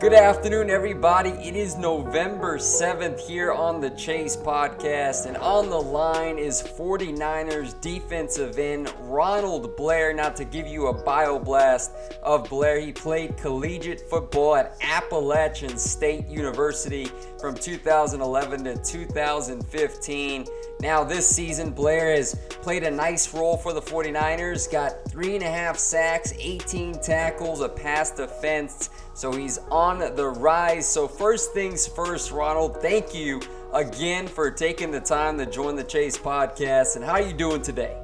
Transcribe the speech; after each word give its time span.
Good 0.00 0.14
afternoon, 0.14 0.70
everybody. 0.70 1.28
It 1.28 1.54
is 1.54 1.76
November 1.76 2.56
7th 2.56 3.20
here 3.20 3.52
on 3.52 3.82
the 3.82 3.90
Chase 3.90 4.34
Podcast, 4.34 5.26
and 5.26 5.36
on 5.36 5.68
the 5.68 5.76
line 5.78 6.38
is 6.38 6.62
49ers 6.62 7.78
defensive 7.82 8.58
end 8.58 8.90
Ronald 9.00 9.76
Blair. 9.76 10.14
Now, 10.14 10.30
to 10.30 10.46
give 10.46 10.66
you 10.66 10.86
a 10.86 10.94
bio 10.94 11.38
blast 11.38 11.92
of 12.22 12.48
Blair, 12.48 12.80
he 12.80 12.92
played 12.92 13.36
collegiate 13.36 14.00
football 14.08 14.56
at 14.56 14.74
Appalachian 14.80 15.76
State 15.76 16.26
University 16.28 17.10
from 17.38 17.54
2011 17.54 18.64
to 18.64 18.76
2015. 18.82 20.46
Now, 20.80 21.04
this 21.04 21.28
season, 21.28 21.72
Blair 21.72 22.14
has 22.14 22.34
played 22.62 22.84
a 22.84 22.90
nice 22.90 23.34
role 23.34 23.58
for 23.58 23.74
the 23.74 23.82
49ers, 23.82 24.70
got 24.72 25.04
three 25.10 25.34
and 25.34 25.44
a 25.44 25.50
half 25.50 25.76
sacks, 25.76 26.32
18 26.38 26.94
tackles, 26.94 27.60
a 27.60 27.68
pass 27.68 28.10
defense. 28.10 28.88
So 29.12 29.30
he's 29.30 29.58
on 29.70 29.98
the 29.98 30.26
rise. 30.26 30.88
So, 30.88 31.06
first 31.06 31.52
things 31.52 31.86
first, 31.86 32.30
Ronald, 32.30 32.80
thank 32.80 33.14
you 33.14 33.42
again 33.74 34.26
for 34.26 34.50
taking 34.50 34.90
the 34.90 35.00
time 35.00 35.36
to 35.36 35.44
join 35.44 35.76
the 35.76 35.84
Chase 35.84 36.16
podcast. 36.16 36.96
And 36.96 37.04
how 37.04 37.12
are 37.12 37.22
you 37.22 37.34
doing 37.34 37.60
today? 37.60 37.96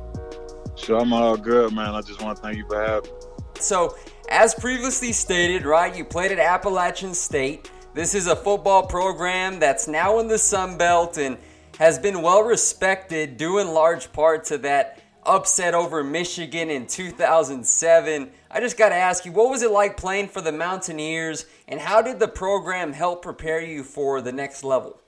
Sure, 0.75 1.01
I'm 1.01 1.15
all 1.15 1.39
good, 1.39 1.73
man. 1.73 1.95
I 1.95 2.03
just 2.03 2.21
want 2.21 2.37
to 2.37 2.43
thank 2.43 2.59
you 2.59 2.67
for 2.69 2.79
having 2.79 3.11
me. 3.11 3.19
So, 3.59 3.97
as 4.29 4.55
previously 4.55 5.13
stated, 5.13 5.65
right, 5.65 5.97
you 5.97 6.05
played 6.05 6.31
at 6.31 6.39
Appalachian 6.39 7.15
State. 7.15 7.71
This 7.95 8.15
is 8.15 8.27
a 8.27 8.37
football 8.37 8.87
program 8.87 9.59
that's 9.59 9.89
now 9.89 10.19
in 10.19 10.29
the 10.29 10.37
Sun 10.37 10.77
Belt 10.77 11.17
and 11.17 11.39
has 11.79 11.99
been 11.99 12.23
well 12.23 12.43
respected 12.43 13.37
due 13.37 13.59
in 13.59 13.69
large 13.69 14.13
part 14.13 14.45
to 14.45 14.59
that 14.59 15.03
upset 15.25 15.75
over 15.75 16.03
Michigan 16.03 16.71
in 16.71 16.87
2007. 16.87 18.31
I 18.51 18.61
just 18.61 18.79
got 18.79 18.91
to 18.91 18.95
ask 18.95 19.25
you, 19.25 19.33
what 19.33 19.51
was 19.51 19.63
it 19.63 19.71
like 19.71 19.97
playing 19.97 20.29
for 20.29 20.41
the 20.41 20.53
Mountaineers, 20.53 21.47
and 21.69 21.81
how 21.81 22.01
did 22.01 22.19
the 22.19 22.29
program 22.29 22.93
help 22.93 23.23
prepare 23.23 23.61
you 23.61 23.83
for 23.83 24.21
the 24.23 24.33
next 24.33 24.65
level? 24.65 25.01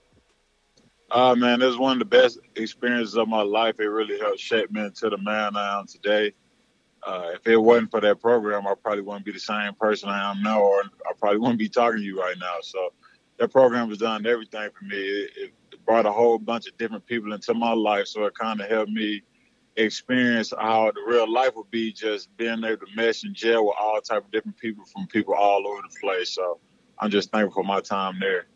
Uh, 1.10 1.34
man, 1.34 1.62
it 1.62 1.66
was 1.66 1.78
one 1.78 1.92
of 1.92 1.98
the 2.00 2.04
best 2.04 2.38
experiences 2.56 3.16
of 3.16 3.28
my 3.28 3.40
life. 3.40 3.80
It 3.80 3.86
really 3.86 4.18
helped 4.18 4.40
shape 4.40 4.70
me 4.70 4.82
into 4.82 5.08
the 5.08 5.16
man 5.18 5.56
I 5.56 5.78
am 5.78 5.86
today. 5.86 6.34
Uh, 7.06 7.30
if 7.34 7.46
it 7.46 7.56
wasn't 7.56 7.90
for 7.90 8.00
that 8.02 8.20
program, 8.20 8.66
I 8.66 8.74
probably 8.74 9.02
wouldn't 9.02 9.24
be 9.24 9.32
the 9.32 9.38
same 9.38 9.72
person 9.74 10.10
I 10.10 10.30
am 10.30 10.42
now, 10.42 10.60
or 10.60 10.82
I 10.82 11.12
probably 11.18 11.38
wouldn't 11.38 11.58
be 11.58 11.68
talking 11.68 12.00
to 12.00 12.04
you 12.04 12.20
right 12.20 12.36
now. 12.38 12.56
So 12.60 12.92
that 13.38 13.48
program 13.48 13.88
has 13.88 13.98
done 13.98 14.26
everything 14.26 14.68
for 14.76 14.84
me. 14.84 14.96
It, 14.98 15.30
it 15.36 15.52
brought 15.88 16.04
a 16.04 16.12
whole 16.12 16.38
bunch 16.38 16.68
of 16.68 16.76
different 16.76 17.06
people 17.06 17.32
into 17.32 17.54
my 17.54 17.72
life, 17.72 18.06
so 18.06 18.26
it 18.26 18.34
kind 18.34 18.60
of 18.60 18.68
helped 18.68 18.92
me 18.92 19.22
experience 19.76 20.52
how 20.58 20.92
the 20.94 21.00
real 21.06 21.32
life 21.32 21.52
would 21.56 21.70
be 21.70 21.90
just 21.90 22.28
being 22.36 22.62
able 22.62 22.84
to 22.84 22.94
mesh 22.94 23.24
and 23.24 23.34
gel 23.34 23.64
with 23.64 23.74
all 23.80 23.98
type 24.02 24.22
of 24.22 24.30
different 24.30 24.58
people 24.58 24.84
from 24.84 25.06
people 25.06 25.32
all 25.32 25.66
over 25.66 25.80
the 25.80 25.98
place. 25.98 26.28
So 26.28 26.58
I'm 26.98 27.10
just 27.10 27.30
thankful 27.30 27.62
for 27.62 27.66
my 27.66 27.80
time 27.80 28.18
there. 28.20 28.48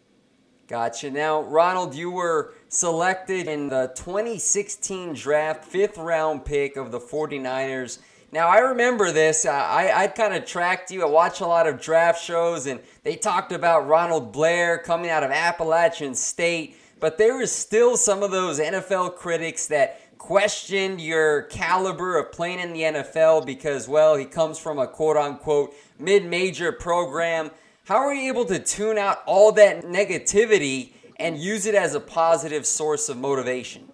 Gotcha. 0.68 1.10
Now, 1.10 1.40
Ronald, 1.40 1.94
you 1.94 2.10
were 2.10 2.52
selected 2.68 3.48
in 3.48 3.70
the 3.70 3.92
2016 3.94 5.14
draft, 5.14 5.64
fifth 5.64 5.96
round 5.96 6.44
pick 6.44 6.76
of 6.76 6.92
the 6.92 7.00
49ers. 7.00 7.98
Now, 8.30 8.48
I 8.48 8.58
remember 8.58 9.10
this. 9.10 9.46
I, 9.46 9.90
I 9.94 10.06
kind 10.08 10.34
of 10.34 10.44
tracked 10.44 10.90
you. 10.90 11.02
I 11.02 11.06
watched 11.06 11.40
a 11.40 11.46
lot 11.46 11.66
of 11.66 11.80
draft 11.80 12.22
shows, 12.22 12.66
and 12.66 12.80
they 13.04 13.16
talked 13.16 13.52
about 13.52 13.86
Ronald 13.88 14.32
Blair 14.32 14.76
coming 14.78 15.10
out 15.10 15.22
of 15.22 15.30
Appalachian 15.30 16.14
State. 16.14 16.76
But 17.02 17.18
there 17.18 17.40
is 17.40 17.50
still 17.50 17.96
some 17.96 18.22
of 18.22 18.30
those 18.30 18.60
NFL 18.60 19.16
critics 19.16 19.66
that 19.66 20.16
questioned 20.18 21.00
your 21.00 21.42
caliber 21.42 22.16
of 22.16 22.30
playing 22.30 22.60
in 22.60 22.72
the 22.72 22.82
NFL 22.82 23.44
because, 23.44 23.88
well, 23.88 24.14
he 24.14 24.24
comes 24.24 24.56
from 24.56 24.78
a 24.78 24.86
quote 24.86 25.16
unquote 25.16 25.74
mid 25.98 26.24
major 26.24 26.70
program. 26.70 27.50
How 27.86 27.96
are 27.96 28.14
you 28.14 28.30
able 28.30 28.44
to 28.44 28.60
tune 28.60 28.98
out 28.98 29.18
all 29.26 29.50
that 29.50 29.82
negativity 29.82 30.92
and 31.16 31.36
use 31.36 31.66
it 31.66 31.74
as 31.74 31.96
a 31.96 32.00
positive 32.00 32.64
source 32.64 33.08
of 33.08 33.16
motivation? 33.16 33.90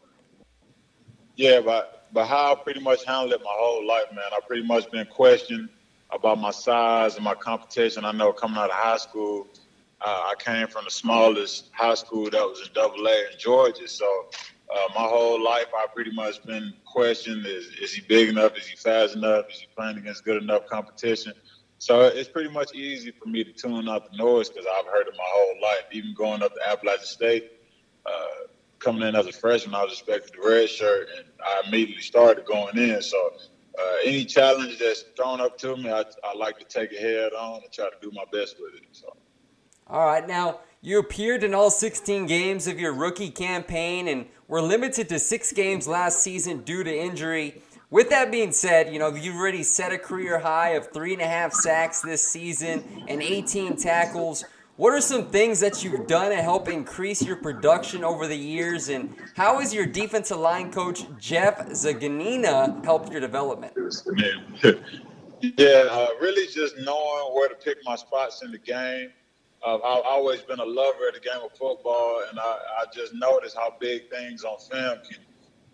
Yeah, 1.36 1.62
but 1.62 2.08
but 2.12 2.26
how 2.26 2.52
I 2.52 2.62
pretty 2.62 2.80
much 2.80 3.06
handled 3.06 3.32
it 3.32 3.40
my 3.42 3.54
whole 3.54 3.86
life, 3.86 4.12
man. 4.12 4.24
I 4.32 4.40
pretty 4.46 4.66
much 4.66 4.90
been 4.90 5.06
questioned 5.06 5.70
about 6.10 6.38
my 6.38 6.50
size 6.50 7.14
and 7.14 7.24
my 7.24 7.34
competition. 7.34 8.04
I 8.04 8.12
know 8.12 8.34
coming 8.34 8.58
out 8.58 8.68
of 8.68 8.76
high 8.76 8.98
school, 8.98 9.46
uh, 10.00 10.30
I 10.30 10.34
came 10.38 10.68
from 10.68 10.84
the 10.84 10.90
smallest 10.90 11.70
high 11.72 11.94
school 11.94 12.30
that 12.30 12.40
was 12.40 12.60
in 12.66 12.72
Double 12.72 13.06
A 13.06 13.32
in 13.32 13.38
Georgia, 13.38 13.88
so 13.88 14.06
uh, 14.70 14.88
my 14.94 15.02
whole 15.02 15.42
life, 15.42 15.66
I've 15.76 15.94
pretty 15.94 16.12
much 16.12 16.42
been 16.44 16.74
questioned: 16.84 17.46
is, 17.46 17.66
is 17.80 17.92
he 17.94 18.02
big 18.02 18.28
enough? 18.28 18.56
Is 18.56 18.66
he 18.66 18.76
fast 18.76 19.16
enough? 19.16 19.46
Is 19.50 19.60
he 19.60 19.66
playing 19.76 19.98
against 19.98 20.24
good 20.24 20.42
enough 20.42 20.66
competition? 20.66 21.32
So 21.78 22.02
it's 22.02 22.28
pretty 22.28 22.50
much 22.50 22.74
easy 22.74 23.12
for 23.12 23.28
me 23.28 23.44
to 23.44 23.52
tune 23.52 23.88
out 23.88 24.10
the 24.10 24.16
noise 24.16 24.50
because 24.50 24.66
I've 24.78 24.86
heard 24.86 25.06
it 25.06 25.14
my 25.16 25.24
whole 25.26 25.54
life. 25.62 25.84
Even 25.92 26.12
going 26.14 26.42
up 26.42 26.52
to 26.54 26.60
Appalachian 26.68 27.06
State, 27.06 27.52
uh, 28.04 28.46
coming 28.78 29.08
in 29.08 29.14
as 29.14 29.26
a 29.26 29.32
freshman, 29.32 29.74
I 29.74 29.84
was 29.84 29.92
expected 29.92 30.32
the 30.34 30.48
red 30.48 30.68
shirt, 30.68 31.08
and 31.16 31.26
I 31.44 31.62
immediately 31.66 32.02
started 32.02 32.44
going 32.44 32.76
in. 32.76 33.00
So 33.00 33.32
uh, 33.78 33.94
any 34.04 34.24
challenge 34.24 34.78
that's 34.78 35.04
thrown 35.16 35.40
up 35.40 35.56
to 35.58 35.76
me, 35.76 35.90
I, 35.90 36.04
I 36.24 36.36
like 36.36 36.58
to 36.58 36.64
take 36.64 36.92
it 36.92 37.00
head 37.00 37.32
on 37.32 37.62
and 37.62 37.72
try 37.72 37.86
to 37.86 37.96
do 38.02 38.10
my 38.12 38.24
best 38.32 38.56
with 38.60 38.74
it. 38.74 38.86
So. 38.92 39.16
All 39.90 40.04
right, 40.04 40.26
now 40.28 40.60
you 40.82 40.98
appeared 40.98 41.42
in 41.42 41.54
all 41.54 41.70
16 41.70 42.26
games 42.26 42.66
of 42.66 42.78
your 42.78 42.92
rookie 42.92 43.30
campaign 43.30 44.08
and 44.08 44.26
were 44.46 44.60
limited 44.60 45.08
to 45.08 45.18
six 45.18 45.50
games 45.50 45.88
last 45.88 46.22
season 46.22 46.62
due 46.62 46.84
to 46.84 46.94
injury. 46.94 47.62
With 47.90 48.10
that 48.10 48.30
being 48.30 48.52
said, 48.52 48.92
you 48.92 48.98
know, 48.98 49.14
you've 49.14 49.36
already 49.36 49.62
set 49.62 49.92
a 49.92 49.98
career 49.98 50.40
high 50.40 50.70
of 50.70 50.92
three 50.92 51.14
and 51.14 51.22
a 51.22 51.26
half 51.26 51.54
sacks 51.54 52.02
this 52.02 52.22
season 52.22 53.04
and 53.08 53.22
18 53.22 53.76
tackles. 53.76 54.44
What 54.76 54.92
are 54.92 55.00
some 55.00 55.30
things 55.30 55.58
that 55.60 55.82
you've 55.82 56.06
done 56.06 56.32
to 56.32 56.42
help 56.42 56.68
increase 56.68 57.22
your 57.22 57.36
production 57.36 58.04
over 58.04 58.26
the 58.26 58.36
years? 58.36 58.90
And 58.90 59.14
how 59.36 59.58
has 59.58 59.72
your 59.72 59.86
defensive 59.86 60.36
line 60.36 60.70
coach, 60.70 61.06
Jeff 61.18 61.66
Zgonina 61.70 62.84
helped 62.84 63.10
your 63.10 63.20
development? 63.20 63.72
Yeah, 65.40 65.86
uh, 65.88 66.08
really 66.20 66.52
just 66.52 66.78
knowing 66.78 67.32
where 67.32 67.48
to 67.48 67.54
pick 67.54 67.78
my 67.84 67.94
spots 67.94 68.42
in 68.42 68.50
the 68.50 68.58
game 68.58 69.12
I've 69.66 69.80
always 69.82 70.42
been 70.42 70.60
a 70.60 70.64
lover 70.64 71.08
of 71.08 71.14
the 71.14 71.20
game 71.20 71.42
of 71.44 71.50
football, 71.52 72.22
and 72.30 72.38
I, 72.38 72.58
I 72.80 72.84
just 72.94 73.12
noticed 73.14 73.56
how 73.56 73.74
big 73.80 74.08
things 74.10 74.44
on 74.44 74.58
film 74.58 74.98
can 75.08 75.18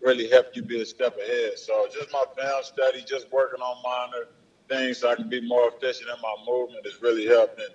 really 0.00 0.28
help 0.28 0.48
you 0.54 0.62
be 0.62 0.80
a 0.80 0.86
step 0.86 1.16
ahead. 1.18 1.58
So 1.58 1.86
just 1.92 2.12
my 2.12 2.24
film 2.36 2.62
study, 2.62 3.04
just 3.06 3.30
working 3.32 3.60
on 3.60 3.82
minor 3.82 4.26
things 4.68 4.98
so 4.98 5.10
I 5.10 5.16
can 5.16 5.28
be 5.28 5.46
more 5.46 5.68
efficient 5.68 6.08
in 6.08 6.20
my 6.22 6.34
movement 6.46 6.86
has 6.86 7.00
really 7.02 7.26
helped. 7.26 7.58
And 7.58 7.74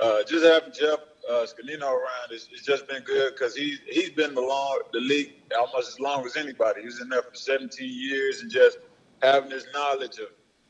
uh, 0.00 0.22
just 0.24 0.44
having 0.44 0.72
Jeff 0.72 1.00
uh, 1.30 1.46
Zgonina 1.46 1.82
around, 1.84 2.30
it's, 2.30 2.48
it's 2.52 2.64
just 2.64 2.86
been 2.88 3.02
good 3.02 3.34
because 3.34 3.56
he's 3.56 3.80
he's 3.88 4.10
been 4.10 4.34
the 4.34 4.40
long 4.40 4.80
the 4.92 5.00
league 5.00 5.34
almost 5.58 5.88
as 5.88 6.00
long 6.00 6.24
as 6.24 6.36
anybody. 6.36 6.80
He 6.80 6.86
was 6.86 7.00
in 7.00 7.08
there 7.08 7.22
for 7.22 7.34
17 7.34 7.88
years 7.90 8.42
and 8.42 8.50
just 8.50 8.78
having 9.22 9.50
this 9.50 9.66
knowledge 9.74 10.18
of 10.18 10.28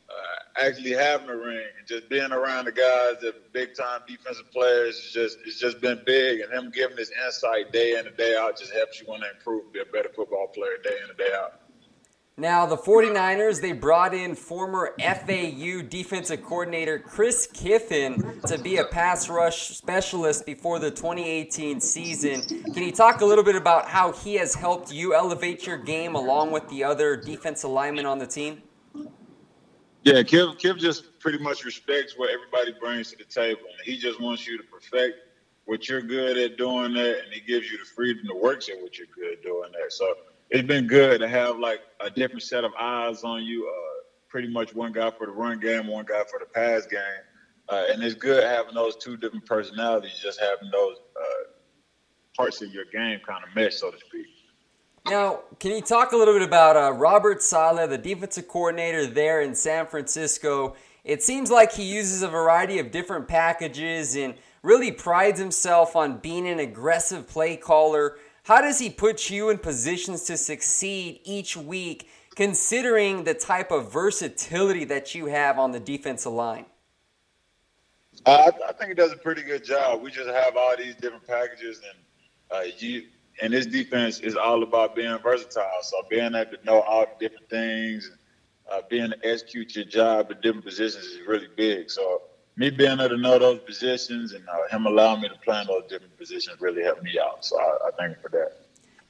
uh, 0.08 0.66
actually 0.66 0.92
having 0.92 1.28
a 1.28 1.36
ring 1.36 1.66
and 1.78 1.86
just 1.86 2.08
being 2.08 2.32
around 2.32 2.64
the 2.64 2.72
guys 2.72 3.20
that 3.20 3.52
big 3.52 3.74
time 3.74 4.00
defensive 4.08 4.50
players 4.50 5.10
just 5.12 5.38
it's 5.44 5.58
just 5.58 5.80
been 5.80 6.00
big 6.06 6.40
and 6.40 6.52
him 6.52 6.70
giving 6.70 6.96
this 6.96 7.12
insight 7.24 7.72
day 7.72 7.98
in 7.98 8.06
and 8.06 8.16
day 8.16 8.36
out 8.36 8.56
just 8.58 8.72
helps 8.72 9.00
you 9.00 9.06
want 9.06 9.22
to 9.22 9.30
improve, 9.30 9.72
be 9.72 9.80
a 9.80 9.84
better 9.84 10.08
football 10.14 10.48
player 10.48 10.78
day 10.82 10.96
in 11.02 11.10
and 11.10 11.18
day 11.18 11.30
out. 11.34 11.60
Now, 12.40 12.66
the 12.66 12.76
49ers, 12.76 13.60
they 13.60 13.72
brought 13.72 14.14
in 14.14 14.36
former 14.36 14.94
FAU 15.00 15.82
defensive 15.82 16.40
coordinator 16.44 17.00
Chris 17.00 17.48
Kiffin 17.52 18.40
to 18.46 18.56
be 18.58 18.76
a 18.76 18.84
pass 18.84 19.28
rush 19.28 19.70
specialist 19.70 20.46
before 20.46 20.78
the 20.78 20.88
2018 20.88 21.80
season. 21.80 22.42
Can 22.42 22.84
you 22.84 22.92
talk 22.92 23.22
a 23.22 23.24
little 23.24 23.42
bit 23.42 23.56
about 23.56 23.88
how 23.88 24.12
he 24.12 24.36
has 24.36 24.54
helped 24.54 24.92
you 24.92 25.16
elevate 25.16 25.66
your 25.66 25.78
game 25.78 26.14
along 26.14 26.52
with 26.52 26.68
the 26.68 26.84
other 26.84 27.16
defense 27.16 27.64
alignment 27.64 28.06
on 28.06 28.20
the 28.20 28.26
team? 28.26 28.62
Yeah, 30.04 30.22
Kiff, 30.22 30.58
Kiff 30.60 30.78
just 30.78 31.18
pretty 31.18 31.38
much 31.38 31.64
respects 31.64 32.14
what 32.16 32.30
everybody 32.30 32.72
brings 32.78 33.10
to 33.10 33.18
the 33.18 33.24
table. 33.24 33.62
He 33.84 33.98
just 33.98 34.20
wants 34.20 34.46
you 34.46 34.56
to 34.56 34.64
perfect 34.64 35.18
what 35.64 35.88
you're 35.88 36.00
good 36.02 36.38
at 36.38 36.56
doing 36.56 36.94
that, 36.94 37.24
and 37.24 37.32
he 37.32 37.40
gives 37.40 37.70
you 37.70 37.78
the 37.78 37.84
freedom 37.84 38.26
to 38.28 38.34
work 38.34 38.66
at 38.68 38.80
what 38.80 38.96
you're 38.96 39.08
good 39.14 39.42
doing 39.42 39.70
there. 39.72 39.90
So 39.90 40.14
it's 40.50 40.66
been 40.66 40.86
good 40.86 41.20
to 41.20 41.28
have 41.28 41.58
like 41.58 41.80
a 42.00 42.08
different 42.08 42.42
set 42.42 42.64
of 42.64 42.72
eyes 42.78 43.22
on 43.22 43.44
you. 43.44 43.68
Uh, 43.68 44.04
pretty 44.28 44.48
much 44.48 44.74
one 44.74 44.92
guy 44.92 45.10
for 45.10 45.26
the 45.26 45.32
run 45.32 45.58
game, 45.58 45.86
one 45.86 46.04
guy 46.04 46.22
for 46.30 46.38
the 46.38 46.46
pass 46.46 46.86
game, 46.86 47.00
uh, 47.68 47.84
and 47.90 48.02
it's 48.02 48.14
good 48.14 48.44
having 48.44 48.74
those 48.74 48.96
two 48.96 49.16
different 49.16 49.44
personalities. 49.46 50.18
Just 50.22 50.40
having 50.40 50.70
those 50.70 50.96
uh, 51.20 51.44
parts 52.36 52.62
of 52.62 52.72
your 52.72 52.84
game 52.86 53.20
kind 53.26 53.42
of 53.44 53.54
mesh, 53.54 53.76
so 53.76 53.90
to 53.90 53.98
speak. 53.98 54.26
Now, 55.10 55.40
can 55.58 55.70
you 55.70 55.80
talk 55.80 56.12
a 56.12 56.16
little 56.16 56.34
bit 56.34 56.42
about 56.42 56.76
uh, 56.76 56.92
Robert 56.92 57.42
Saleh, 57.42 57.88
the 57.88 57.96
defensive 57.96 58.46
coordinator 58.46 59.06
there 59.06 59.40
in 59.40 59.54
San 59.54 59.86
Francisco? 59.86 60.76
It 61.02 61.22
seems 61.22 61.50
like 61.50 61.72
he 61.72 61.84
uses 61.84 62.22
a 62.22 62.28
variety 62.28 62.78
of 62.78 62.90
different 62.90 63.26
packages 63.26 64.16
and 64.16 64.34
really 64.62 64.92
prides 64.92 65.40
himself 65.40 65.96
on 65.96 66.18
being 66.18 66.46
an 66.46 66.58
aggressive 66.58 67.26
play 67.26 67.56
caller. 67.56 68.18
How 68.42 68.60
does 68.60 68.78
he 68.78 68.90
put 68.90 69.30
you 69.30 69.48
in 69.48 69.58
positions 69.58 70.24
to 70.24 70.36
succeed 70.36 71.20
each 71.24 71.56
week, 71.56 72.10
considering 72.36 73.24
the 73.24 73.34
type 73.34 73.70
of 73.70 73.90
versatility 73.90 74.84
that 74.84 75.14
you 75.14 75.26
have 75.26 75.58
on 75.58 75.72
the 75.72 75.80
defensive 75.80 76.32
line? 76.32 76.66
Uh, 78.26 78.50
I, 78.68 78.72
think 78.72 78.88
he 78.88 78.94
does 78.94 79.12
a 79.12 79.16
pretty 79.16 79.42
good 79.42 79.64
job. 79.64 80.02
We 80.02 80.10
just 80.10 80.28
have 80.28 80.56
all 80.56 80.74
these 80.76 80.96
different 80.96 81.26
packages, 81.26 81.80
and 81.80 81.98
uh, 82.50 82.70
you 82.78 83.04
and 83.40 83.52
this 83.52 83.66
defense 83.66 84.20
is 84.20 84.36
all 84.36 84.62
about 84.62 84.96
being 84.96 85.16
versatile. 85.18 85.68
So 85.82 85.96
being 86.08 86.34
able 86.34 86.56
to 86.56 86.64
know 86.64 86.80
all 86.80 87.06
the 87.06 87.28
different 87.28 87.48
things, 87.48 88.10
uh, 88.70 88.82
being 88.88 89.10
to 89.10 89.26
execute 89.26 89.74
your 89.76 89.84
job 89.84 90.28
at 90.30 90.42
different 90.42 90.64
positions 90.64 91.04
is 91.04 91.26
really 91.26 91.48
big. 91.56 91.90
So 91.90 92.22
me 92.56 92.70
being 92.70 92.98
able 92.98 93.08
to 93.10 93.16
know 93.16 93.38
those 93.38 93.60
positions 93.60 94.32
and 94.32 94.44
uh, 94.48 94.68
him 94.70 94.86
allowing 94.86 95.22
me 95.22 95.28
to 95.28 95.36
play 95.36 95.60
in 95.60 95.66
those 95.66 95.84
different 95.88 96.16
positions 96.18 96.60
really 96.60 96.82
helped 96.82 97.02
me 97.02 97.18
out. 97.18 97.44
So 97.44 97.58
I, 97.58 97.88
I 97.88 97.90
thank 97.96 98.16
him 98.16 98.22
for 98.22 98.30
that. 98.30 98.58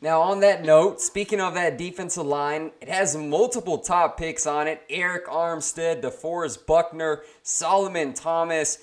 Now, 0.00 0.20
on 0.20 0.38
that 0.40 0.62
note, 0.62 1.00
speaking 1.00 1.40
of 1.40 1.54
that 1.54 1.76
defensive 1.76 2.24
line, 2.24 2.70
it 2.80 2.88
has 2.88 3.16
multiple 3.16 3.78
top 3.78 4.16
picks 4.16 4.46
on 4.46 4.68
it 4.68 4.88
Arik 4.88 5.24
Armstead, 5.24 6.02
DeForest 6.02 6.66
Buckner, 6.66 7.22
Solomon 7.42 8.14
Thomas. 8.14 8.78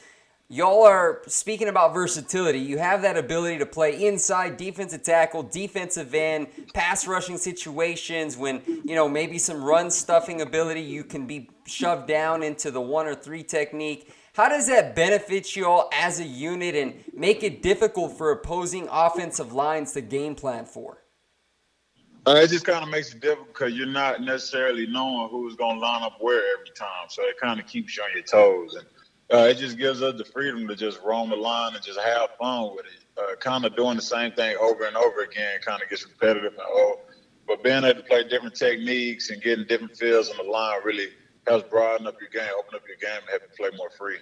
Y'all 0.55 0.83
are 0.83 1.21
speaking 1.27 1.67
about 1.67 1.93
versatility. 1.93 2.59
You 2.59 2.77
have 2.77 3.01
that 3.01 3.17
ability 3.17 3.57
to 3.57 3.65
play 3.65 4.05
inside, 4.07 4.55
defensive 4.55 5.03
tackle, 5.03 5.43
defensive 5.43 6.15
end, 6.15 6.47
pass 6.73 7.05
rushing 7.05 7.37
situations 7.37 8.37
when, 8.37 8.61
you 8.65 8.95
know, 8.95 9.09
maybe 9.09 9.37
some 9.37 9.61
run 9.61 9.91
stuffing 9.91 10.39
ability. 10.39 10.79
You 10.79 11.03
can 11.03 11.27
be 11.27 11.49
shoved 11.67 12.07
down 12.07 12.41
into 12.41 12.71
the 12.71 12.79
one 12.79 13.05
or 13.05 13.15
three 13.15 13.43
technique. 13.43 14.13
How 14.33 14.47
does 14.47 14.65
that 14.67 14.95
benefit 14.95 15.57
you 15.57 15.67
all 15.67 15.89
as 15.91 16.21
a 16.21 16.25
unit 16.25 16.73
and 16.73 17.03
make 17.13 17.43
it 17.43 17.61
difficult 17.61 18.17
for 18.17 18.31
opposing 18.31 18.87
offensive 18.89 19.51
lines 19.51 19.91
to 19.91 19.99
game 19.99 20.35
plan 20.35 20.63
for? 20.63 20.99
Uh, 22.25 22.35
it 22.35 22.47
just 22.49 22.63
kind 22.63 22.81
of 22.81 22.89
makes 22.89 23.13
it 23.13 23.19
difficult 23.19 23.49
because 23.49 23.73
you're 23.73 23.87
not 23.87 24.21
necessarily 24.21 24.87
knowing 24.87 25.27
who's 25.29 25.57
going 25.57 25.75
to 25.75 25.81
line 25.81 26.01
up 26.01 26.15
where 26.21 26.41
every 26.57 26.71
time. 26.77 27.09
So 27.09 27.23
it 27.23 27.37
kind 27.41 27.59
of 27.59 27.67
keeps 27.67 27.97
you 27.97 28.03
on 28.03 28.09
your 28.13 28.23
toes. 28.23 28.75
And 28.75 28.87
uh, 29.33 29.47
it 29.49 29.57
just 29.57 29.77
gives 29.77 30.01
us 30.01 30.17
the 30.17 30.25
freedom 30.25 30.67
to 30.67 30.75
just 30.75 31.01
roam 31.03 31.29
the 31.29 31.35
line 31.35 31.73
and 31.75 31.83
just 31.83 31.99
have 31.99 32.29
fun 32.39 32.71
with 32.75 32.85
it. 32.85 33.01
Uh, 33.17 33.35
kind 33.37 33.63
of 33.65 33.75
doing 33.75 33.95
the 33.95 34.01
same 34.01 34.31
thing 34.33 34.57
over 34.59 34.85
and 34.85 34.97
over 34.97 35.21
again 35.21 35.57
kind 35.65 35.81
of 35.81 35.89
gets 35.89 36.05
repetitive 36.05 36.51
and 36.51 36.61
oh, 36.61 36.99
but 37.47 37.63
being 37.63 37.83
able 37.83 38.01
to 38.01 38.07
play 38.07 38.27
different 38.27 38.55
techniques 38.55 39.29
and 39.29 39.41
getting 39.41 39.65
different 39.65 39.95
feels 39.95 40.29
on 40.29 40.37
the 40.37 40.51
line 40.51 40.79
really– 40.83 41.07
helps 41.47 41.69
broaden 41.69 42.07
up 42.07 42.15
your 42.19 42.29
game, 42.29 42.51
open 42.57 42.75
up 42.75 42.83
your 42.87 42.97
game, 42.97 43.21
and 43.21 43.29
help 43.29 43.43
you 43.43 43.49
play 43.57 43.77
more 43.77 43.89
free. 43.89 44.17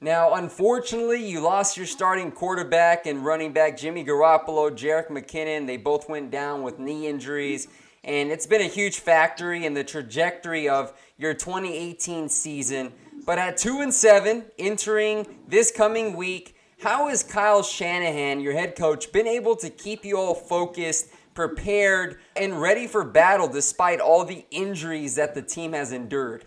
Now, 0.00 0.34
unfortunately, 0.34 1.28
you 1.28 1.40
lost 1.40 1.76
your 1.76 1.86
starting 1.86 2.30
quarterback 2.30 3.06
and 3.06 3.24
running 3.24 3.52
back 3.52 3.76
Jimmy 3.76 4.04
Garoppolo, 4.04 4.70
Jerick 4.70 5.08
McKinnon. 5.08 5.66
They 5.66 5.76
both 5.76 6.08
went 6.08 6.30
down 6.30 6.62
with 6.62 6.78
knee 6.78 7.08
injuries, 7.08 7.66
and 8.04 8.30
it's 8.30 8.46
been 8.46 8.60
a 8.60 8.68
huge 8.68 9.00
factory 9.00 9.66
in 9.66 9.74
the 9.74 9.82
trajectory 9.82 10.68
of 10.68 10.92
your 11.16 11.34
2018 11.34 12.28
season. 12.28 12.92
But 13.28 13.38
at 13.38 13.58
two 13.58 13.82
and 13.82 13.92
seven, 13.92 14.46
entering 14.58 15.26
this 15.46 15.70
coming 15.70 16.16
week, 16.16 16.56
how 16.80 17.08
has 17.08 17.22
Kyle 17.22 17.62
Shanahan, 17.62 18.40
your 18.40 18.54
head 18.54 18.74
coach, 18.74 19.12
been 19.12 19.26
able 19.26 19.54
to 19.56 19.68
keep 19.68 20.06
you 20.06 20.16
all 20.16 20.34
focused 20.34 21.10
prepared, 21.34 22.20
and 22.36 22.58
ready 22.58 22.86
for 22.86 23.04
battle 23.04 23.46
despite 23.46 24.00
all 24.00 24.24
the 24.24 24.46
injuries 24.50 25.16
that 25.16 25.34
the 25.34 25.42
team 25.42 25.74
has 25.74 25.92
endured? 25.92 26.46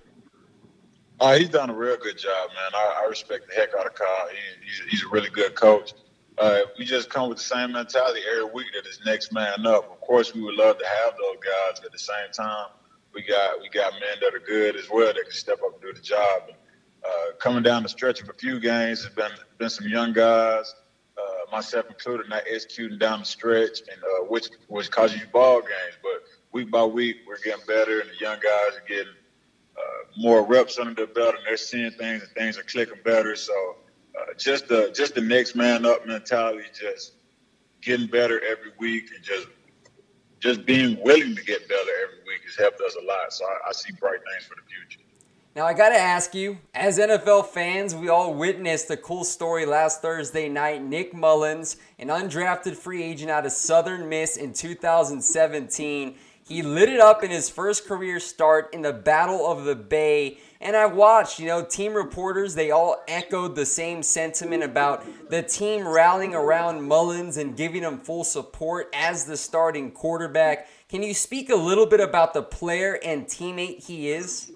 Uh, 1.19 1.37
he's 1.37 1.49
done 1.49 1.69
a 1.69 1.73
real 1.75 1.97
good 1.97 2.17
job, 2.17 2.49
man. 2.49 2.71
I, 2.73 3.03
I 3.03 3.07
respect 3.07 3.47
the 3.47 3.53
heck 3.53 3.75
out 3.79 3.85
of 3.85 3.93
Kyle. 3.93 4.27
He, 4.31 4.65
he's, 4.65 4.81
he's, 4.89 5.03
a 5.03 5.09
really 5.09 5.29
good 5.29 5.53
coach. 5.53 5.93
Uh, 6.39 6.61
we 6.79 6.83
just 6.83 7.11
come 7.11 7.29
with 7.29 7.37
the 7.37 7.43
same 7.43 7.73
mentality 7.73 8.21
every 8.27 8.51
week 8.51 8.65
that 8.73 8.89
is 8.89 8.99
next 9.05 9.31
man 9.31 9.67
up. 9.67 9.91
Of 9.91 10.01
course, 10.01 10.33
we 10.33 10.41
would 10.41 10.55
love 10.55 10.79
to 10.79 10.85
have 11.03 11.13
those 11.13 11.37
guys. 11.43 11.85
At 11.85 11.91
the 11.91 11.99
same 11.99 12.31
time, 12.33 12.69
we 13.13 13.21
got 13.21 13.61
we 13.61 13.69
got 13.69 13.93
men 13.93 14.17
that 14.19 14.33
are 14.33 14.39
good 14.39 14.75
as 14.75 14.89
well 14.89 15.13
that 15.13 15.21
can 15.21 15.31
step 15.31 15.59
up 15.63 15.73
and 15.73 15.81
do 15.83 15.93
the 15.93 16.01
job. 16.01 16.41
And, 16.47 16.57
uh, 17.05 17.33
coming 17.39 17.63
down 17.63 17.83
the 17.83 17.89
stretch 17.89 18.21
of 18.21 18.29
a 18.29 18.33
few 18.33 18.59
games, 18.59 19.01
there's 19.01 19.13
been 19.13 19.37
been 19.57 19.69
some 19.69 19.87
young 19.87 20.13
guys 20.13 20.75
uh, 21.17 21.51
myself 21.51 21.85
included, 21.89 22.29
not 22.29 22.43
executing 22.49 22.97
down 22.97 23.19
the 23.19 23.25
stretch, 23.25 23.81
and 23.91 24.01
uh, 24.03 24.25
which 24.25 24.49
which 24.67 24.89
causes 24.91 25.19
you 25.19 25.27
ball 25.27 25.61
games. 25.61 25.97
But 26.01 26.21
week 26.51 26.71
by 26.71 26.83
week, 26.85 27.17
we're 27.25 27.39
getting 27.43 27.65
better, 27.65 27.99
and 28.01 28.09
the 28.09 28.17
young 28.19 28.39
guys 28.39 28.77
are 28.77 28.83
getting 28.87 29.13
uh, 29.77 30.03
more 30.17 30.45
reps 30.45 30.79
under 30.79 30.93
their 30.93 31.07
belt, 31.07 31.35
and 31.35 31.43
they're 31.45 31.57
seeing 31.57 31.91
things, 31.91 32.23
and 32.23 32.31
things 32.33 32.57
are 32.57 32.63
clicking 32.63 32.99
better. 33.03 33.35
So 33.35 33.53
uh, 34.19 34.33
just 34.37 34.67
the 34.67 34.91
just 34.95 35.15
the 35.15 35.21
next 35.21 35.55
man 35.55 35.85
up 35.85 36.05
mentality, 36.05 36.65
just 36.73 37.13
getting 37.81 38.07
better 38.07 38.41
every 38.45 38.71
week, 38.79 39.05
and 39.15 39.23
just 39.23 39.47
just 40.39 40.65
being 40.65 40.97
willing 41.03 41.35
to 41.35 41.43
get 41.43 41.67
better 41.67 41.91
every 42.03 42.19
week 42.27 42.41
has 42.45 42.55
helped 42.57 42.81
us 42.81 42.95
a 43.01 43.05
lot. 43.05 43.31
So 43.31 43.45
I, 43.45 43.69
I 43.69 43.71
see 43.73 43.93
bright 43.99 44.19
things 44.31 44.45
for 44.45 44.55
the 44.55 44.63
future. 44.69 45.01
Now, 45.53 45.65
I 45.65 45.73
got 45.73 45.89
to 45.89 45.97
ask 45.97 46.33
you, 46.33 46.59
as 46.73 46.97
NFL 46.97 47.47
fans, 47.47 47.93
we 47.93 48.07
all 48.07 48.33
witnessed 48.33 48.89
a 48.89 48.95
cool 48.95 49.25
story 49.25 49.65
last 49.65 50.01
Thursday 50.01 50.47
night. 50.47 50.81
Nick 50.81 51.13
Mullens, 51.13 51.75
an 51.99 52.07
undrafted 52.07 52.77
free 52.77 53.03
agent 53.03 53.29
out 53.29 53.45
of 53.45 53.51
Southern 53.51 54.07
Miss 54.07 54.37
in 54.37 54.53
2017, 54.53 56.15
he 56.47 56.61
lit 56.61 56.87
it 56.87 57.01
up 57.01 57.21
in 57.21 57.31
his 57.31 57.49
first 57.49 57.85
career 57.85 58.21
start 58.21 58.73
in 58.73 58.81
the 58.81 58.93
Battle 58.93 59.45
of 59.45 59.65
the 59.65 59.75
Bay. 59.75 60.37
And 60.61 60.73
I 60.73 60.85
watched, 60.85 61.37
you 61.37 61.47
know, 61.47 61.65
team 61.65 61.95
reporters, 61.95 62.55
they 62.55 62.71
all 62.71 63.03
echoed 63.09 63.55
the 63.55 63.65
same 63.65 64.03
sentiment 64.03 64.63
about 64.63 65.05
the 65.29 65.43
team 65.43 65.85
rallying 65.85 66.33
around 66.33 66.87
Mullens 66.87 67.35
and 67.35 67.57
giving 67.57 67.83
him 67.83 67.99
full 67.99 68.23
support 68.23 68.89
as 68.93 69.25
the 69.25 69.35
starting 69.35 69.91
quarterback. 69.91 70.67
Can 70.87 71.03
you 71.03 71.13
speak 71.13 71.49
a 71.49 71.55
little 71.55 71.85
bit 71.85 71.99
about 71.99 72.33
the 72.33 72.41
player 72.41 72.99
and 73.03 73.25
teammate 73.25 73.85
he 73.85 74.11
is? 74.11 74.51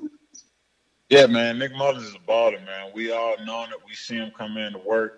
Yeah, 1.10 1.28
man. 1.28 1.60
Nick 1.60 1.74
Mullens 1.74 2.04
is 2.04 2.16
a 2.16 2.20
baller, 2.20 2.64
man. 2.66 2.92
We 2.94 3.12
all 3.12 3.38
know 3.46 3.64
it. 3.64 3.70
We 3.88 3.96
see 3.96 4.16
him 4.18 4.32
come 4.38 4.58
in 4.58 4.74
to 4.74 4.80
work 4.80 5.14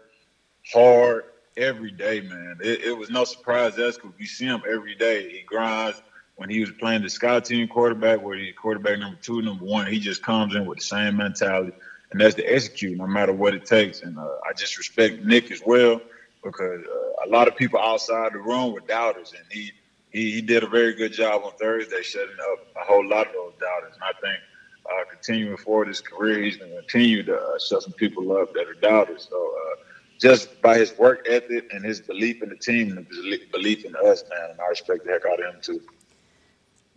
hard 0.74 1.25
every 1.58 1.91
day, 1.91 2.22
man. 2.22 2.58
It, 2.62 2.82
it 2.86 2.98
was 2.98 3.10
no 3.10 3.25
surprise 3.25 3.77
us 3.79 3.96
because 3.98 4.13
we 4.20 4.25
see 4.27 4.46
him 4.46 4.62
every 4.70 4.96
day. 4.96 5.29
He 5.29 5.44
grinds. 5.44 6.01
When 6.38 6.50
he 6.50 6.62
was 6.62 6.72
playing 6.72 7.03
the 7.03 7.10
scout 7.10 7.46
team 7.46 7.67
quarterback, 7.67 8.22
where 8.24 8.38
he's 8.38 8.56
quarterback 8.56 9.00
number 9.00 9.20
two, 9.22 9.41
number 9.44 9.65
one, 9.65 9.88
he 9.88 10.00
just 10.00 10.24
comes 10.24 10.56
in 10.56 10.65
with 10.65 10.79
the 10.79 10.86
same 10.86 11.17
mentality, 11.17 11.74
and 12.12 12.22
that's 12.22 12.36
to 12.36 12.44
execute 12.46 12.98
no 12.98 13.08
matter 13.08 13.34
what 13.34 13.56
it 13.56 13.65
takes. 13.65 14.01
And 14.01 14.17
uh, 14.20 14.24
I 14.50 14.53
just 14.58 14.77
respect 14.77 15.24
Nick 15.24 15.51
as 15.51 15.62
well 15.65 16.01
because 16.44 16.82
uh, 16.86 17.27
a 17.27 17.29
lot 17.29 17.48
of 17.50 17.58
people 17.58 17.79
outside 17.82 18.34
the 18.34 18.39
room 18.39 18.74
were 18.74 18.82
doubters, 18.82 19.34
and 19.38 19.46
he, 19.51 19.72
he 20.12 20.32
he 20.32 20.41
did 20.41 20.63
a 20.63 20.67
very 20.67 20.96
good 20.96 21.13
job 21.13 21.44
on 21.46 21.53
Thursday, 21.60 22.03
shutting 22.03 22.38
up 22.53 22.60
a 22.82 22.86
whole 22.86 23.08
lot 23.08 23.27
of 23.27 23.34
those 23.34 23.53
doubters. 23.60 23.96
And 23.96 24.03
I 24.03 24.13
think 24.22 24.39
uh, 24.91 25.06
continuing 25.10 25.58
forward 25.58 25.88
his 25.88 26.01
career, 26.01 26.41
he's 26.41 26.58
going 26.58 26.72
to 26.72 26.77
continue 26.77 27.24
to 27.24 27.36
uh, 27.36 27.60
shut 27.60 27.84
some 27.84 27.94
people 27.94 28.36
up 28.38 28.53
that 28.53 28.67
are 28.67 28.74
doubters. 28.74 29.27
So 29.29 29.53
uh, 29.56 29.84
just 30.20 30.62
by 30.62 30.77
his 30.77 30.98
work 30.98 31.25
ethic 31.29 31.72
and 31.72 31.84
his 31.84 32.01
belief 32.01 32.41
in 32.41 32.50
the 32.50 32.56
team 32.56 32.98
and 32.98 33.08
his 33.08 33.39
belief 33.51 33.86
in 33.86 33.96
us, 33.96 34.24
man. 34.29 34.51
And 34.51 34.60
I 34.60 34.67
respect 34.67 35.06
the 35.06 35.12
heck 35.12 35.25
out 35.25 35.44
of 35.44 35.56
him 35.56 35.62
too. 35.62 35.82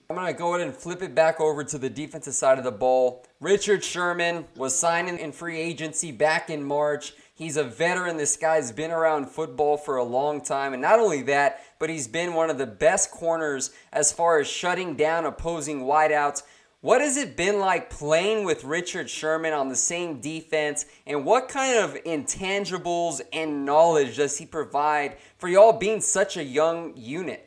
I'm 0.08 0.16
going 0.16 0.26
to 0.26 0.36
go 0.36 0.54
ahead 0.54 0.66
and 0.66 0.74
flip 0.74 1.02
it 1.02 1.14
back 1.14 1.40
over 1.40 1.62
to 1.62 1.78
the 1.78 1.88
defensive 1.88 2.34
side 2.34 2.58
of 2.58 2.64
the 2.64 2.72
ball. 2.72 3.24
Richard 3.38 3.84
Sherman 3.84 4.44
was 4.56 4.76
signed 4.76 5.08
in 5.08 5.30
free 5.30 5.56
agency 5.56 6.10
back 6.10 6.50
in 6.50 6.64
March. 6.64 7.12
He's 7.32 7.56
a 7.56 7.62
veteran. 7.62 8.16
This 8.16 8.36
guy's 8.36 8.72
been 8.72 8.90
around 8.90 9.30
football 9.30 9.76
for 9.76 9.96
a 9.96 10.02
long 10.02 10.40
time. 10.40 10.72
And 10.72 10.82
not 10.82 10.98
only 10.98 11.22
that, 11.22 11.62
but 11.78 11.90
he's 11.90 12.08
been 12.08 12.34
one 12.34 12.50
of 12.50 12.58
the 12.58 12.66
best 12.66 13.12
corners 13.12 13.70
as 13.92 14.10
far 14.10 14.40
as 14.40 14.48
shutting 14.48 14.96
down 14.96 15.24
opposing 15.24 15.82
wideouts. 15.82 16.42
What 16.82 17.02
has 17.02 17.18
it 17.18 17.36
been 17.36 17.58
like 17.58 17.90
playing 17.90 18.44
with 18.44 18.64
Richard 18.64 19.10
Sherman 19.10 19.52
on 19.52 19.68
the 19.68 19.76
same 19.76 20.18
defense? 20.20 20.86
And 21.06 21.26
what 21.26 21.50
kind 21.50 21.78
of 21.78 21.92
intangibles 22.04 23.20
and 23.34 23.66
knowledge 23.66 24.16
does 24.16 24.38
he 24.38 24.46
provide 24.46 25.18
for 25.36 25.46
y'all 25.46 25.74
being 25.74 26.00
such 26.00 26.38
a 26.38 26.44
young 26.44 26.96
unit? 26.96 27.46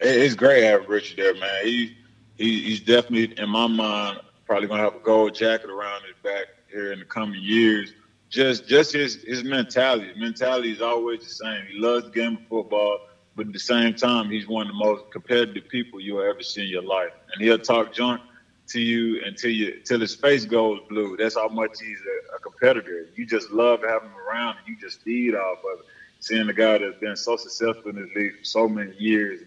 it's 0.00 0.34
great 0.34 0.64
having 0.64 0.86
Richard 0.88 1.16
there, 1.16 1.34
man. 1.34 1.64
He, 1.64 1.96
he 2.36 2.60
he's 2.64 2.80
definitely 2.80 3.32
in 3.42 3.48
my 3.48 3.66
mind 3.66 4.20
probably 4.44 4.68
gonna 4.68 4.82
have 4.82 4.96
a 4.96 5.00
gold 5.00 5.34
jacket 5.34 5.70
around 5.70 6.02
his 6.02 6.16
back 6.22 6.46
here 6.70 6.92
in 6.92 6.98
the 6.98 7.04
coming 7.06 7.40
years. 7.40 7.94
Just 8.28 8.68
just 8.68 8.92
his 8.92 9.22
his 9.22 9.42
mentality. 9.42 10.12
Mentality 10.18 10.72
is 10.72 10.82
always 10.82 11.20
the 11.20 11.30
same. 11.30 11.64
He 11.70 11.78
loves 11.78 12.04
the 12.04 12.10
game 12.10 12.36
of 12.36 12.46
football, 12.48 12.98
but 13.36 13.46
at 13.46 13.54
the 13.54 13.58
same 13.58 13.94
time, 13.94 14.28
he's 14.28 14.46
one 14.46 14.66
of 14.66 14.72
the 14.72 14.78
most 14.78 15.10
competitive 15.10 15.66
people 15.68 15.98
you'll 15.98 16.20
ever 16.20 16.42
see 16.42 16.64
in 16.64 16.68
your 16.68 16.82
life. 16.82 17.12
And 17.32 17.42
he'll 17.42 17.58
talk 17.58 17.94
junk 17.94 18.20
to 18.68 18.80
you 18.80 19.20
until 19.24 19.50
you 19.50 19.80
till 19.84 20.00
his 20.00 20.14
face 20.14 20.44
goes 20.46 20.80
blue. 20.88 21.16
That's 21.18 21.36
how 21.36 21.48
much 21.48 21.72
he's 21.80 22.00
a, 22.00 22.36
a 22.36 22.40
competitor. 22.40 23.06
You 23.14 23.26
just 23.26 23.50
love 23.50 23.80
having 23.86 24.08
him 24.08 24.16
around, 24.16 24.56
and 24.58 24.66
you 24.66 24.76
just 24.80 25.02
feed 25.02 25.34
off 25.34 25.58
of. 25.58 25.80
Seeing 26.20 26.46
the 26.46 26.54
guy 26.54 26.78
that's 26.78 26.96
been 27.00 27.16
so 27.16 27.36
successful 27.36 27.90
in 27.90 27.96
this 27.96 28.08
league 28.16 28.32
for 28.38 28.44
so 28.44 28.66
many 28.66 28.94
years 28.96 29.40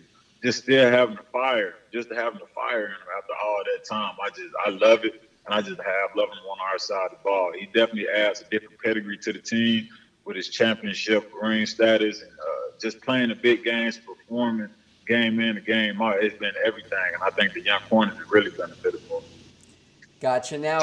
just 0.43 0.59
still 0.59 0.89
having 0.89 1.15
the 1.15 1.23
fire, 1.31 1.75
just 1.93 2.11
having 2.13 2.39
the 2.39 2.47
fire 2.53 2.85
in 2.85 2.91
him 2.91 3.07
after 3.17 3.33
all 3.43 3.61
that 3.65 3.83
time. 3.89 4.13
I 4.23 4.29
just 4.29 4.53
I 4.65 4.69
love 4.69 5.03
it, 5.03 5.13
and 5.45 5.55
I 5.55 5.61
just 5.61 5.79
have 5.81 6.11
love 6.15 6.29
him 6.29 6.45
on 6.49 6.57
our 6.71 6.77
side 6.77 7.05
of 7.05 7.11
the 7.11 7.17
ball. 7.23 7.51
He 7.57 7.67
definitely 7.67 8.07
adds 8.09 8.41
a 8.41 8.45
different 8.45 8.77
pedigree 8.83 9.17
to 9.19 9.33
the 9.33 9.39
team 9.39 9.87
with 10.25 10.35
his 10.35 10.49
championship 10.49 11.25
ring 11.41 11.65
status 11.65 12.21
and 12.21 12.31
uh, 12.39 12.71
just 12.81 13.01
playing 13.01 13.29
the 13.29 13.35
big 13.35 13.63
games, 13.63 13.97
performing 13.97 14.69
game 15.07 15.39
in 15.39 15.57
and 15.57 15.65
game 15.65 16.01
out. 16.01 16.23
It's 16.23 16.37
been 16.37 16.53
everything, 16.65 16.97
and 17.13 17.23
I 17.23 17.29
think 17.31 17.53
the 17.53 17.61
young 17.61 17.81
corners 17.89 18.17
have 18.17 18.29
really 18.31 18.51
benefited 18.51 18.99
from. 19.01 19.21
Gotcha. 20.19 20.57
Now, 20.57 20.81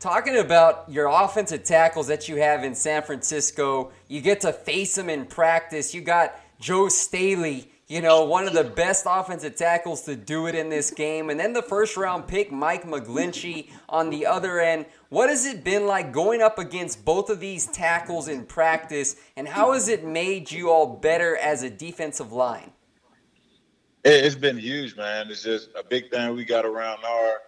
talking 0.00 0.36
about 0.36 0.84
your 0.88 1.06
offensive 1.06 1.64
tackles 1.64 2.06
that 2.08 2.28
you 2.28 2.36
have 2.36 2.64
in 2.64 2.74
San 2.74 3.02
Francisco, 3.02 3.92
you 4.08 4.20
get 4.20 4.40
to 4.42 4.52
face 4.52 4.94
them 4.94 5.08
in 5.08 5.26
practice. 5.26 5.94
You 5.94 6.00
got 6.00 6.34
Joe 6.60 6.88
Staley 6.88 7.68
you 7.86 8.00
know, 8.00 8.24
one 8.24 8.46
of 8.46 8.54
the 8.54 8.64
best 8.64 9.04
offensive 9.08 9.56
tackles 9.56 10.02
to 10.02 10.16
do 10.16 10.46
it 10.46 10.54
in 10.54 10.70
this 10.70 10.90
game. 10.90 11.28
And 11.28 11.38
then 11.38 11.52
the 11.52 11.62
first 11.62 11.96
round 11.96 12.26
pick, 12.26 12.50
Mike 12.50 12.84
McGlinchey, 12.84 13.70
on 13.88 14.08
the 14.08 14.24
other 14.24 14.58
end. 14.58 14.86
What 15.10 15.28
has 15.28 15.44
it 15.44 15.62
been 15.62 15.86
like 15.86 16.10
going 16.10 16.40
up 16.40 16.58
against 16.58 17.04
both 17.04 17.28
of 17.28 17.40
these 17.40 17.66
tackles 17.66 18.26
in 18.26 18.46
practice? 18.46 19.16
And 19.36 19.46
how 19.46 19.72
has 19.72 19.88
it 19.88 20.04
made 20.04 20.50
you 20.50 20.70
all 20.70 20.96
better 20.96 21.36
as 21.36 21.62
a 21.62 21.68
defensive 21.68 22.32
line? 22.32 22.72
It's 24.04 24.34
been 24.34 24.58
huge, 24.58 24.96
man. 24.96 25.30
It's 25.30 25.42
just 25.42 25.70
a 25.78 25.82
big 25.82 26.10
thing 26.10 26.34
we 26.34 26.44
got 26.44 26.66
around 26.66 27.04
our 27.04 27.40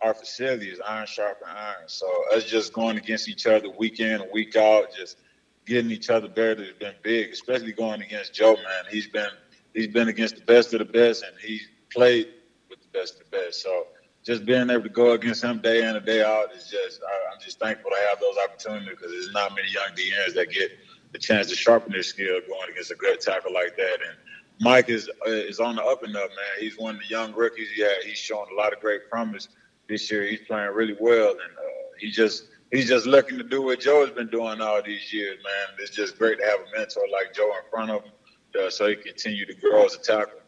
our 0.00 0.14
facility 0.14 0.68
is 0.68 0.80
iron 0.80 1.06
sharpen 1.06 1.48
iron. 1.48 1.88
So 1.88 2.06
us 2.34 2.44
just 2.44 2.72
going 2.72 2.96
against 2.96 3.28
each 3.28 3.46
other 3.46 3.68
week 3.68 3.98
in 4.00 4.20
and 4.20 4.30
week 4.32 4.54
out, 4.54 4.94
just 4.96 5.18
getting 5.66 5.90
each 5.90 6.08
other 6.08 6.28
better 6.28 6.64
has 6.64 6.72
been 6.78 6.94
big, 7.02 7.30
especially 7.30 7.72
going 7.72 8.00
against 8.00 8.32
Joe, 8.32 8.54
man. 8.54 8.84
He's 8.90 9.08
been– 9.08 9.28
he's 9.74 9.88
been 9.88 10.08
against 10.08 10.36
the 10.36 10.42
best 10.42 10.72
of 10.74 10.80
the 10.80 10.84
best, 10.84 11.22
and 11.22 11.32
he 11.40 11.60
played 11.92 12.28
with 12.68 12.80
the 12.80 12.98
best 12.98 13.20
of 13.20 13.30
the 13.30 13.36
best. 13.36 13.62
So 13.62 13.86
just 14.24 14.44
being 14.44 14.68
able 14.70 14.82
to 14.82 14.88
go 14.88 15.12
against 15.12 15.44
him 15.44 15.60
day 15.60 15.88
in 15.88 15.96
and 15.96 16.04
day 16.04 16.22
out 16.22 16.52
is 16.54 16.68
just 16.68 17.00
I, 17.02 17.32
am 17.32 17.40
just 17.40 17.58
thankful 17.58 17.90
to 17.90 17.96
have 18.08 18.20
those 18.20 18.36
opportunities 18.44 18.88
because 18.90 19.10
there's 19.12 19.32
not 19.32 19.54
many 19.54 19.68
young 19.70 19.90
DNs 19.96 20.34
that 20.34 20.50
get 20.50 20.72
the 21.12 21.18
chance 21.18 21.48
to 21.48 21.54
sharpen 21.54 21.92
their 21.92 22.02
skill 22.02 22.40
going 22.48 22.70
against 22.70 22.90
a 22.90 22.96
good 22.96 23.20
tackle 23.20 23.54
like 23.54 23.76
that. 23.76 23.98
And 24.06 24.16
Mike 24.60 24.88
is 24.88 25.08
uh, 25.26 25.30
is 25.30 25.60
on 25.60 25.76
the 25.76 25.84
up 25.84 26.02
and 26.02 26.16
up, 26.16 26.30
man. 26.30 26.60
He's 26.60 26.78
one 26.78 26.96
of 26.96 27.00
the 27.00 27.08
young 27.08 27.32
rookies. 27.34 27.68
Yeah, 27.76 27.92
he's 28.04 28.18
showing 28.18 28.48
a 28.52 28.56
lot 28.56 28.72
of 28.72 28.80
great 28.80 29.08
promise 29.08 29.48
this 29.88 30.10
year. 30.10 30.24
He's 30.24 30.40
playing 30.46 30.72
really 30.72 30.96
well, 30.98 31.30
and 31.30 31.40
uh, 31.40 31.96
he 31.98 32.10
just 32.10 32.48
he's 32.72 32.88
just 32.88 33.06
looking 33.06 33.38
to 33.38 33.44
do 33.44 33.62
what 33.62 33.80
Joe 33.80 34.04
has 34.04 34.14
been 34.14 34.28
doing 34.28 34.60
all 34.60 34.82
these 34.82 35.12
years, 35.12 35.38
man. 35.44 35.76
It's 35.78 35.94
just 35.94 36.18
great 36.18 36.38
to 36.40 36.44
have 36.44 36.60
a 36.60 36.78
mentor 36.78 37.02
like 37.12 37.34
Joe 37.34 37.46
in 37.46 37.70
front 37.70 37.90
of 37.90 38.04
him 38.04 38.12
uh, 38.58 38.70
so 38.70 38.88
he 38.88 38.96
continue 38.96 39.46
to 39.46 39.54
grow 39.54 39.84
as 39.84 39.94
a 39.94 39.98
tackle. 39.98 40.40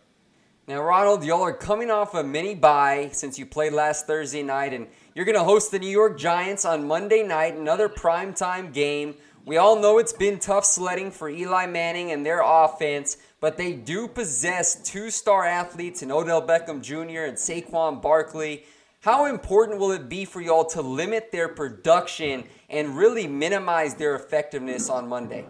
Now, 0.67 0.83
Ronald, 0.83 1.25
y'all 1.25 1.43
are 1.43 1.53
coming 1.53 1.91
off 1.91 2.15
a 2.15 2.23
mini 2.23 2.55
bye 2.55 3.11
since 3.13 3.39
you 3.39 3.47
played 3.47 3.73
last 3.73 4.07
Thursday 4.07 4.43
night, 4.43 4.73
and 4.73 4.87
you're 5.15 5.25
going 5.25 5.37
to 5.37 5.45
host 5.45 5.73
the 5.73 5.79
New 5.79 5.89
York 5.89 6.19
Giants 6.19 6.65
on 6.65 6.87
Monday 6.87 7.23
night, 7.23 7.57
another 7.57 7.89
primetime 7.89 8.73
game. 8.73 9.17
We 9.47 9.57
all 9.57 9.81
know 9.81 9.99
it's 9.99 10.13
been 10.13 10.39
tough 10.39 10.65
sledding 10.65 11.11
for 11.11 11.29
Eli 11.29 11.67
Manning 11.67 12.13
and 12.13 12.25
their 12.25 12.43
offense, 12.45 13.17
but 13.41 13.57
they 13.57 13.73
do 13.73 14.07
possess 14.07 14.83
two 14.83 15.11
star 15.11 15.47
athletes 15.47 16.03
in 16.03 16.13
Odell 16.13 16.47
Beckham 16.47 16.83
Jr. 16.83 17.25
and 17.25 17.37
Saquon 17.37 18.03
Barkley. 18.03 18.65
How 19.01 19.25
important 19.25 19.79
will 19.79 19.93
it 19.93 20.11
be 20.11 20.27
for 20.27 20.43
y'all 20.43 20.67
to 20.67 20.83
limit 20.83 21.33
their 21.33 21.49
production 21.49 22.45
and 22.69 22.97
really 22.97 23.27
minimize 23.27 23.95
their 23.95 24.15
effectiveness 24.15 24.91
on 24.91 25.09
Monday? 25.09 25.47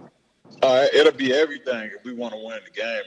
Uh, 0.62 0.86
it'll 0.94 1.12
be 1.12 1.32
everything 1.32 1.90
if 1.96 2.04
we 2.04 2.12
want 2.12 2.32
to 2.32 2.38
win 2.38 2.58
the 2.64 2.70
game, 2.70 2.86
man. 2.86 3.02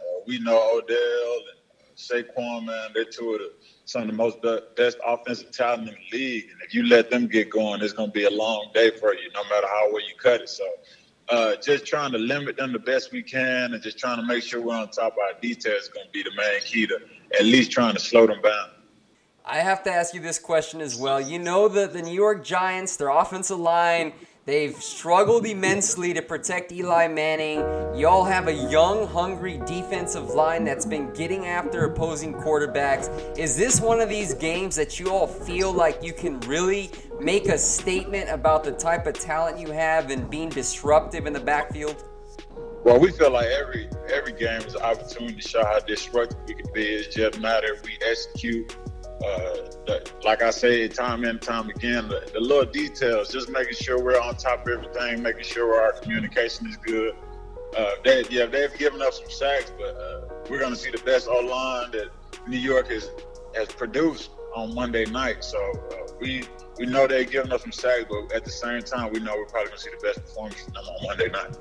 Uh, 0.00 0.20
we 0.26 0.38
know 0.40 0.78
Odell 0.78 1.36
and 1.50 1.96
Saquon, 1.96 2.66
man. 2.66 2.90
They're 2.94 3.04
two 3.04 3.32
of 3.34 3.38
the, 3.40 3.52
some 3.86 4.02
of 4.02 4.08
the 4.08 4.14
most 4.14 4.38
best 4.76 4.98
offensive 5.06 5.52
talent 5.52 5.88
in 5.88 5.94
the 5.94 6.18
league, 6.18 6.48
and 6.50 6.60
if 6.62 6.74
you 6.74 6.82
let 6.82 7.08
them 7.08 7.28
get 7.28 7.48
going, 7.48 7.80
it's 7.80 7.92
going 7.92 8.10
to 8.10 8.12
be 8.12 8.24
a 8.24 8.30
long 8.30 8.70
day 8.74 8.90
for 8.90 9.14
you, 9.14 9.30
no 9.32 9.42
matter 9.44 9.66
how 9.68 9.88
well 9.92 10.02
you 10.02 10.14
cut 10.20 10.42
it. 10.42 10.48
So, 10.48 10.64
uh, 11.28 11.54
just 11.56 11.86
trying 11.86 12.10
to 12.12 12.18
limit 12.18 12.56
them 12.56 12.72
the 12.72 12.80
best 12.80 13.12
we 13.12 13.22
can, 13.22 13.74
and 13.74 13.82
just 13.82 13.96
trying 13.96 14.18
to 14.18 14.26
make 14.26 14.42
sure 14.42 14.60
we're 14.60 14.74
on 14.74 14.90
top 14.90 15.12
of 15.12 15.18
our 15.18 15.40
details 15.40 15.84
is 15.84 15.88
going 15.88 16.06
to 16.06 16.12
be 16.12 16.24
the 16.24 16.32
main 16.36 16.60
key 16.60 16.86
to 16.88 16.98
at 17.38 17.44
least 17.44 17.70
trying 17.70 17.94
to 17.94 18.00
slow 18.00 18.26
them 18.26 18.42
down. 18.42 18.70
I 19.44 19.58
have 19.58 19.84
to 19.84 19.92
ask 19.92 20.12
you 20.12 20.20
this 20.20 20.40
question 20.40 20.80
as 20.80 20.96
well. 20.96 21.20
You 21.20 21.38
know 21.38 21.68
that 21.68 21.92
the 21.92 22.02
New 22.02 22.14
York 22.14 22.44
Giants, 22.44 22.96
their 22.96 23.10
offensive 23.10 23.60
line 23.60 24.12
They've 24.46 24.80
struggled 24.80 25.44
immensely 25.44 26.14
to 26.14 26.22
protect 26.22 26.70
Eli 26.70 27.08
Manning. 27.08 27.58
Y'all 27.98 28.22
have 28.22 28.46
a 28.46 28.52
young, 28.52 29.08
hungry 29.08 29.60
defensive 29.66 30.34
line 30.34 30.62
that's 30.62 30.86
been 30.86 31.12
getting 31.14 31.46
after 31.46 31.86
opposing 31.86 32.32
quarterbacks. 32.32 33.36
Is 33.36 33.56
this 33.56 33.80
one 33.80 33.98
of 33.98 34.08
these 34.08 34.34
games 34.34 34.76
that 34.76 35.00
you 35.00 35.10
all 35.10 35.26
feel 35.26 35.72
like 35.72 36.00
you 36.00 36.12
can 36.12 36.38
really 36.42 36.92
make 37.20 37.46
a 37.46 37.58
statement 37.58 38.30
about 38.30 38.62
the 38.62 38.70
type 38.70 39.08
of 39.08 39.14
talent 39.14 39.58
you 39.58 39.72
have 39.72 40.12
and 40.12 40.30
being 40.30 40.48
disruptive 40.48 41.26
in 41.26 41.32
the 41.32 41.40
backfield? 41.40 42.04
Well, 42.84 43.00
we 43.00 43.10
feel 43.10 43.32
like 43.32 43.48
every 43.48 43.90
every 44.12 44.32
game 44.32 44.62
is 44.62 44.76
an 44.76 44.82
opportunity 44.82 45.34
to 45.34 45.48
show 45.48 45.64
how 45.64 45.80
disruptive 45.80 46.38
we 46.46 46.54
can 46.54 46.72
be. 46.72 46.84
It's 46.84 47.12
just 47.12 47.38
a 47.38 47.40
matter 47.40 47.74
if 47.74 47.82
we 47.82 47.98
execute 48.00 48.76
uh, 49.24 49.98
like 50.24 50.42
I 50.42 50.50
say 50.50 50.88
time 50.88 51.24
and 51.24 51.40
time 51.40 51.68
again, 51.70 52.08
the, 52.08 52.28
the, 52.32 52.40
little 52.40 52.70
details, 52.70 53.32
just 53.32 53.48
making 53.48 53.74
sure 53.74 54.02
we're 54.02 54.20
on 54.20 54.36
top 54.36 54.66
of 54.66 54.72
everything, 54.72 55.22
making 55.22 55.44
sure 55.44 55.80
our 55.80 55.92
communication 55.92 56.66
is 56.66 56.76
good. 56.76 57.14
Uh, 57.76 57.90
they, 58.04 58.24
yeah, 58.30 58.46
they've 58.46 58.76
given 58.78 59.00
us 59.02 59.18
some 59.18 59.30
sacks, 59.30 59.72
but 59.78 59.96
uh, 59.96 60.20
we're 60.50 60.58
going 60.58 60.72
to 60.72 60.78
see 60.78 60.90
the 60.90 61.02
best 61.04 61.28
O 61.28 61.38
line 61.40 61.90
that 61.92 62.10
New 62.46 62.58
York 62.58 62.88
has 62.90 63.10
has 63.54 63.68
produced 63.68 64.30
on 64.54 64.74
Monday 64.74 65.04
night. 65.06 65.42
So 65.42 65.58
uh, 65.58 66.12
we 66.20 66.44
we 66.78 66.86
know 66.86 67.06
they've 67.06 67.30
given 67.30 67.52
us 67.52 67.62
some 67.62 67.72
sacks, 67.72 68.04
but 68.08 68.34
at 68.34 68.44
the 68.44 68.50
same 68.50 68.82
time, 68.82 69.12
we 69.12 69.20
know 69.20 69.34
we're 69.36 69.46
probably 69.46 69.68
going 69.68 69.78
to 69.78 69.82
see 69.82 69.90
the 69.90 70.06
best 70.06 70.20
performance 70.20 70.60
from 70.62 70.74
them 70.74 70.84
on 70.84 71.06
Monday 71.06 71.28
night. 71.30 71.56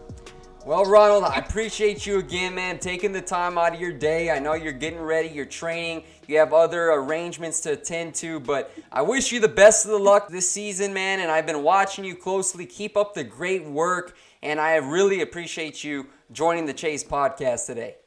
Well, 0.66 0.84
Ronald, 0.84 1.26
I 1.26 1.36
appreciate 1.36 2.08
you 2.08 2.18
again, 2.18 2.56
man, 2.56 2.80
taking 2.80 3.12
the 3.12 3.22
time 3.22 3.56
out 3.56 3.76
of 3.76 3.80
your 3.80 3.94
day. 3.94 4.32
I 4.32 4.40
know 4.40 4.56
you're 4.56 4.74
getting 4.74 5.00
ready, 5.00 5.30
you're 5.30 5.46
training, 5.46 6.06
you 6.28 6.40
have 6.40 6.54
other 6.54 6.90
arrangements 6.90 7.60
to 7.62 7.74
attend 7.74 8.16
to, 8.16 8.40
but 8.40 8.74
I 8.92 9.04
wish 9.04 9.32
you 9.32 9.40
the 9.40 9.48
best 9.48 9.86
of 9.86 9.92
the 9.92 10.00
luck 10.00 10.28
this 10.28 10.50
season, 10.50 10.92
man. 10.92 11.20
And 11.20 11.30
I've 11.30 11.46
been 11.46 11.62
watching 11.62 12.04
you 12.04 12.16
closely. 12.16 12.66
Keep 12.66 12.98
up 12.98 13.14
the 13.14 13.24
great 13.24 13.64
work, 13.64 14.18
and 14.42 14.60
I 14.60 14.78
really 14.78 15.22
appreciate 15.22 15.84
you 15.84 16.08
joining 16.32 16.66
the 16.66 16.74
Chase 16.74 17.04
podcast 17.04 17.68
today. 17.68 17.98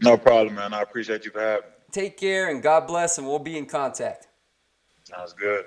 No 0.00 0.16
problem, 0.16 0.54
man. 0.54 0.72
I 0.72 0.80
appreciate 0.80 1.26
you 1.26 1.30
for 1.30 1.40
having 1.40 1.68
me. 1.68 1.74
Take 1.90 2.16
care, 2.16 2.48
and 2.48 2.62
God 2.62 2.86
bless, 2.86 3.18
and 3.18 3.26
we'll 3.26 3.38
be 3.38 3.58
in 3.58 3.66
contact. 3.66 4.28
Sounds 5.04 5.34
good. 5.34 5.66